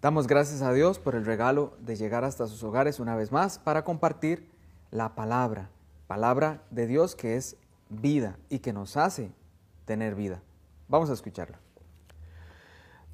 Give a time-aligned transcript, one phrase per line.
[0.00, 3.58] Damos gracias a Dios por el regalo de llegar hasta sus hogares una vez más
[3.58, 4.48] para compartir
[4.90, 5.68] la palabra,
[6.06, 7.58] palabra de Dios que es
[7.90, 9.30] vida y que nos hace
[9.84, 10.40] tener vida.
[10.88, 11.60] Vamos a escucharla.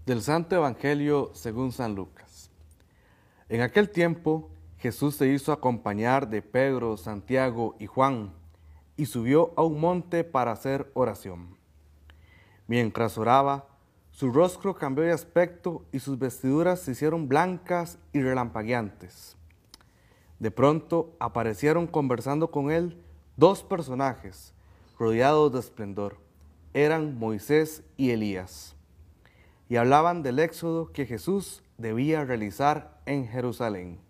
[0.04, 2.50] Del Santo Evangelio según San Lucas.
[3.48, 8.32] En aquel tiempo Jesús se hizo acompañar de Pedro, Santiago y Juan
[8.96, 11.56] y subió a un monte para hacer oración.
[12.68, 13.66] Mientras oraba,
[14.16, 19.36] su rostro cambió de aspecto y sus vestiduras se hicieron blancas y relampagueantes.
[20.38, 23.04] De pronto aparecieron conversando con él
[23.36, 24.54] dos personajes
[24.98, 26.16] rodeados de esplendor.
[26.72, 28.74] Eran Moisés y Elías.
[29.68, 34.00] Y hablaban del éxodo que Jesús debía realizar en Jerusalén.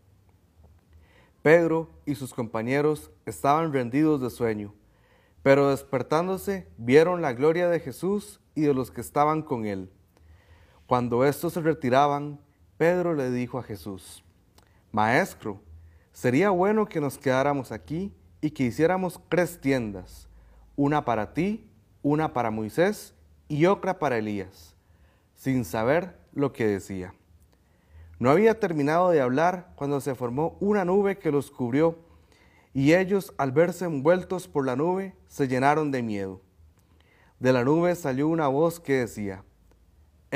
[1.42, 4.72] Pedro y sus compañeros estaban rendidos de sueño,
[5.42, 9.90] pero despertándose vieron la gloria de Jesús y de los que estaban con él
[10.86, 12.38] cuando estos se retiraban,
[12.76, 14.22] Pedro le dijo a Jesús,
[14.92, 15.60] Maestro,
[16.12, 20.28] sería bueno que nos quedáramos aquí y que hiciéramos tres tiendas,
[20.76, 21.68] una para ti,
[22.02, 23.14] una para Moisés
[23.48, 24.76] y otra para Elías,
[25.34, 27.14] sin saber lo que decía.
[28.18, 31.98] No había terminado de hablar cuando se formó una nube que los cubrió,
[32.72, 36.42] y ellos, al verse envueltos por la nube, se llenaron de miedo.
[37.40, 39.42] De la nube salió una voz que decía,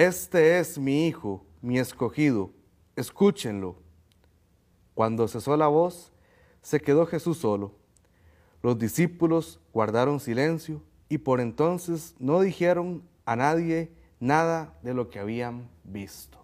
[0.01, 2.53] este es mi Hijo, mi escogido,
[2.97, 3.77] escúchenlo.
[4.95, 6.11] Cuando cesó la voz,
[6.63, 7.75] se quedó Jesús solo.
[8.63, 15.19] Los discípulos guardaron silencio y por entonces no dijeron a nadie nada de lo que
[15.19, 16.39] habían visto.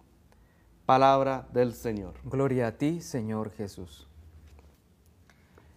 [0.85, 2.13] Palabra del Señor.
[2.25, 4.07] Gloria a ti, Señor Jesús.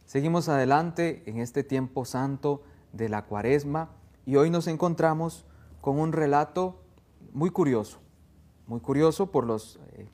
[0.04, 2.62] Seguimos adelante en este tiempo santo
[2.92, 3.90] de la cuaresma
[4.26, 5.46] y hoy nos encontramos
[5.80, 6.82] con un relato
[7.40, 8.00] muy curioso,
[8.68, 10.10] muy curioso por los eh,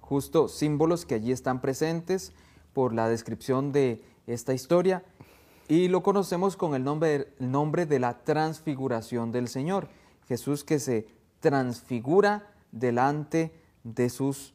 [0.00, 2.32] justos símbolos que allí están presentes,
[2.72, 5.04] por la descripción de esta historia,
[5.68, 9.88] y lo conocemos con el nombre, el nombre de la transfiguración del Señor.
[10.26, 11.06] Jesús que se
[11.38, 13.52] transfigura delante
[13.84, 14.52] de sus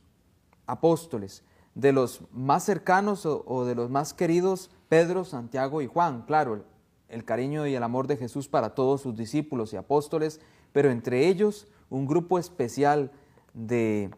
[0.67, 6.23] apóstoles, de los más cercanos o, de los más queridos, Pedro, Santiago y Juan.
[6.23, 6.65] Claro,
[7.07, 10.41] el cariño y el amor de Jesús para todos sus discípulos y apóstoles,
[10.73, 13.11] pero entre ellos un grupo especial
[13.53, 14.09] de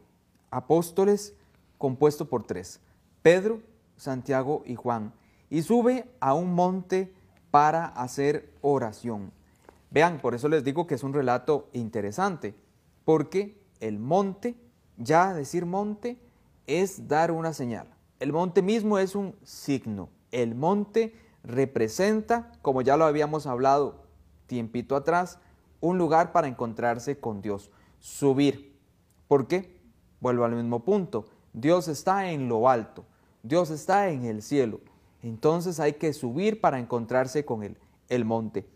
[0.50, 1.36] apóstoles
[1.78, 2.80] compuesto por tres,
[3.22, 3.62] Pedro,
[3.98, 5.14] Santiago y Juan,
[5.50, 7.14] y sube a un monte
[7.52, 9.32] para hacer oración.
[9.92, 12.56] Vean, por eso les digo que es un relato interesante,
[13.04, 14.56] porque el monte,
[14.98, 16.18] ya decir monte,
[16.68, 17.88] es dar una señal.
[18.20, 20.10] El monte mismo es un signo.
[20.32, 24.04] El monte representa, como ya lo habíamos hablado
[24.48, 25.40] tiempito atrás,
[25.86, 27.70] un lugar para encontrarse con Dios,
[28.00, 28.76] subir.
[29.28, 29.80] ¿Por qué?
[30.20, 31.26] Vuelvo al mismo punto.
[31.54, 33.06] Dios está en lo alto,
[33.44, 34.80] Dios está en el cielo.
[35.22, 37.78] Entonces hay que subir para encontrarse con Él,
[38.10, 38.68] el monte.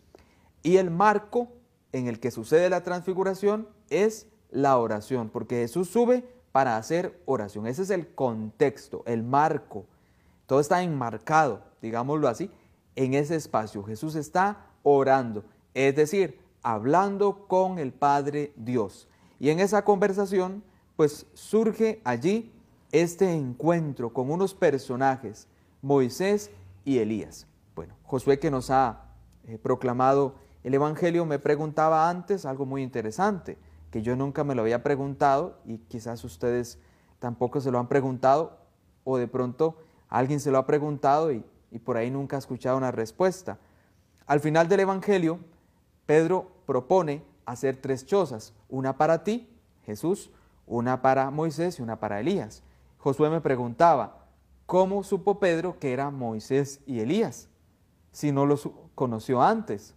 [0.61, 1.47] Y el marco
[1.93, 7.65] en el que sucede la transfiguración es la oración, porque Jesús sube para hacer oración.
[7.65, 9.85] Ese es el contexto, el marco.
[10.45, 12.51] Todo está enmarcado, digámoslo así,
[12.95, 13.83] en ese espacio.
[13.83, 15.43] Jesús está orando,
[15.73, 19.07] es decir, hablando con el Padre Dios.
[19.39, 20.63] Y en esa conversación,
[20.95, 22.51] pues surge allí
[22.91, 25.47] este encuentro con unos personajes,
[25.81, 26.51] Moisés
[26.83, 27.47] y Elías.
[27.75, 29.05] Bueno, Josué que nos ha
[29.47, 33.57] eh, proclamado el Evangelio me preguntaba antes algo muy interesante,
[33.91, 36.79] que yo nunca me lo había preguntado y quizás ustedes
[37.19, 38.57] tampoco se lo han preguntado
[39.05, 39.77] o de pronto
[40.09, 43.57] alguien se lo ha preguntado y, y por ahí nunca ha escuchado una respuesta.
[44.27, 45.39] Al final del Evangelio,
[46.09, 49.47] Pedro propone hacer tres chozas, una para ti,
[49.85, 50.31] Jesús,
[50.65, 52.63] una para Moisés y una para Elías.
[52.97, 54.25] Josué me preguntaba,
[54.65, 57.47] ¿cómo supo Pedro que era Moisés y Elías
[58.11, 59.93] si no los conoció antes?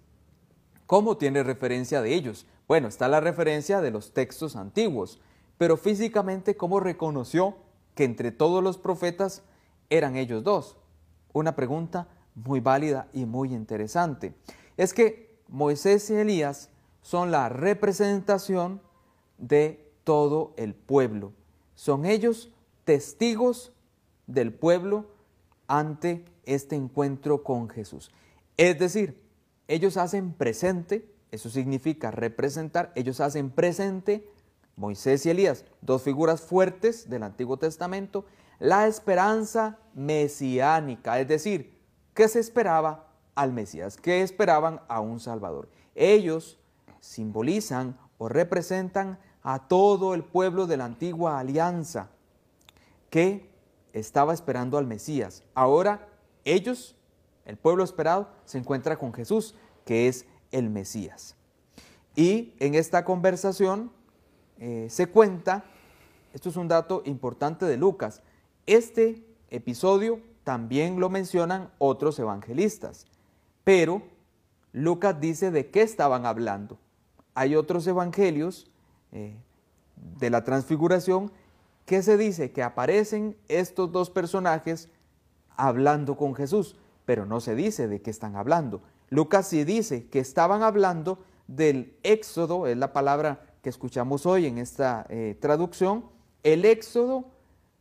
[0.85, 2.47] ¿Cómo tiene referencia de ellos?
[2.69, 5.19] Bueno, está la referencia de los textos antiguos,
[5.56, 7.56] pero físicamente, ¿cómo reconoció
[7.94, 9.44] que entre todos los profetas
[9.88, 10.76] eran ellos dos?
[11.32, 14.35] Una pregunta muy válida y muy interesante.
[14.76, 16.70] Es que Moisés y Elías
[17.02, 18.80] son la representación
[19.38, 21.32] de todo el pueblo.
[21.74, 22.50] Son ellos
[22.84, 23.72] testigos
[24.26, 25.06] del pueblo
[25.66, 28.10] ante este encuentro con Jesús.
[28.56, 29.20] Es decir,
[29.68, 34.28] ellos hacen presente, eso significa representar, ellos hacen presente,
[34.76, 38.24] Moisés y Elías, dos figuras fuertes del Antiguo Testamento,
[38.58, 41.78] la esperanza mesiánica, es decir,
[42.14, 45.69] ¿qué se esperaba al Mesías, que esperaban a un Salvador.
[45.94, 46.58] Ellos
[47.00, 52.11] simbolizan o representan a todo el pueblo de la antigua alianza
[53.11, 53.50] que
[53.93, 55.43] estaba esperando al Mesías.
[55.55, 56.08] Ahora
[56.44, 56.96] ellos,
[57.44, 59.55] el pueblo esperado, se encuentra con Jesús,
[59.85, 61.37] que es el Mesías.
[62.14, 63.90] Y en esta conversación
[64.58, 65.64] eh, se cuenta,
[66.32, 68.23] esto es un dato importante de Lucas,
[68.67, 73.06] este episodio también lo mencionan otros evangelistas,
[73.64, 74.03] pero
[74.73, 76.79] Lucas dice de qué estaban hablando.
[77.35, 78.70] Hay otros evangelios
[79.12, 79.37] eh,
[80.19, 81.31] de la transfiguración
[81.87, 84.88] que se dice que aparecen estos dos personajes
[85.56, 88.82] hablando con Jesús, pero no se dice de qué están hablando.
[89.11, 94.59] Lucas sí dice que estaban hablando del éxodo, es la palabra que escuchamos hoy en
[94.59, 96.06] esta eh, traducción,
[96.43, 97.26] el éxodo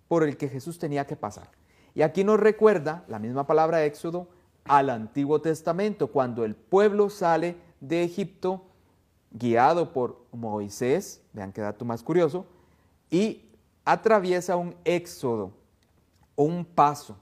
[0.07, 1.49] por el que Jesús tenía que pasar.
[1.93, 4.27] Y aquí nos recuerda la misma palabra éxodo
[4.65, 8.63] al Antiguo Testamento, cuando el pueblo sale de Egipto
[9.31, 12.45] guiado por Moisés, vean qué dato más curioso,
[13.09, 13.49] y
[13.85, 15.51] atraviesa un éxodo,
[16.35, 17.17] un paso,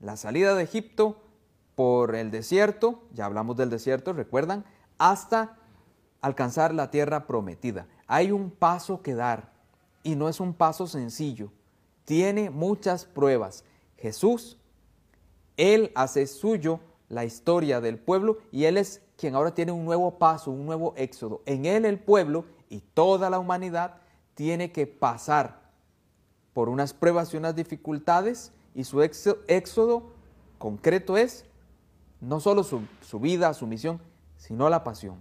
[0.00, 1.16] la salida de Egipto
[1.74, 4.64] por el desierto, ya hablamos del desierto, recuerdan,
[4.98, 5.56] hasta
[6.20, 7.86] alcanzar la tierra prometida.
[8.06, 9.52] Hay un paso que dar
[10.02, 11.50] y no es un paso sencillo,
[12.04, 13.64] tiene muchas pruebas.
[13.96, 14.58] Jesús,
[15.60, 16.80] Él hace suyo
[17.10, 20.94] la historia del pueblo y Él es quien ahora tiene un nuevo paso, un nuevo
[20.96, 21.42] éxodo.
[21.44, 23.96] En Él el pueblo y toda la humanidad
[24.34, 25.60] tiene que pasar
[26.54, 30.04] por unas pruebas y unas dificultades y su éxodo
[30.56, 31.44] concreto es
[32.22, 34.00] no solo su, su vida, su misión,
[34.38, 35.20] sino la pasión.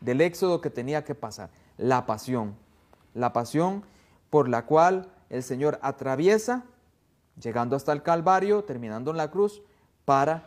[0.00, 2.56] Del éxodo que tenía que pasar, la pasión.
[3.14, 3.84] La pasión
[4.30, 6.64] por la cual el Señor atraviesa,
[7.40, 9.62] llegando hasta el Calvario, terminando en la cruz,
[10.06, 10.46] para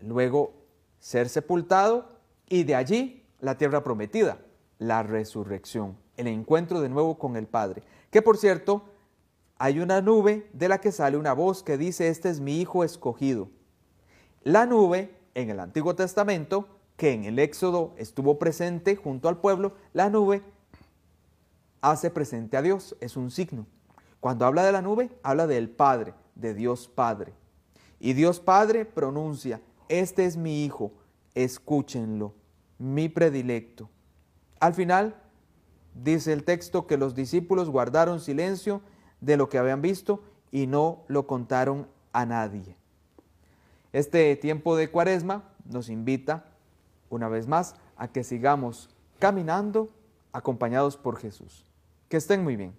[0.00, 0.54] luego
[0.98, 2.08] ser sepultado
[2.48, 4.38] y de allí la tierra prometida,
[4.78, 7.82] la resurrección, el encuentro de nuevo con el Padre.
[8.10, 8.84] Que por cierto,
[9.58, 12.84] hay una nube de la que sale una voz que dice, este es mi Hijo
[12.84, 13.50] escogido.
[14.42, 19.74] La nube en el Antiguo Testamento, que en el Éxodo estuvo presente junto al pueblo,
[19.92, 20.42] la nube
[21.80, 23.66] hace presente a Dios, es un signo.
[24.20, 27.32] Cuando habla de la nube, habla del Padre, de Dios Padre.
[28.06, 30.92] Y Dios Padre pronuncia, este es mi Hijo,
[31.34, 32.34] escúchenlo,
[32.78, 33.90] mi predilecto.
[34.60, 35.16] Al final,
[35.92, 38.80] dice el texto que los discípulos guardaron silencio
[39.20, 40.22] de lo que habían visto
[40.52, 42.76] y no lo contaron a nadie.
[43.92, 46.44] Este tiempo de cuaresma nos invita,
[47.10, 48.88] una vez más, a que sigamos
[49.18, 49.88] caminando
[50.32, 51.66] acompañados por Jesús.
[52.08, 52.72] Que estén muy bien.